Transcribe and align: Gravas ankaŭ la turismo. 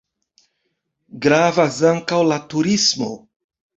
Gravas 1.27 1.77
ankaŭ 1.93 2.23
la 2.31 2.39
turismo. 2.55 3.11